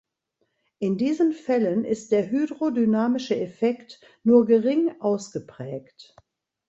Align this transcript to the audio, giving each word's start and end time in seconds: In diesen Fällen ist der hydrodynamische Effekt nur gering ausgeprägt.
In 0.79 0.97
diesen 0.97 1.31
Fällen 1.31 1.85
ist 1.85 2.11
der 2.11 2.31
hydrodynamische 2.31 3.39
Effekt 3.39 4.01
nur 4.23 4.47
gering 4.47 4.99
ausgeprägt. 4.99 6.15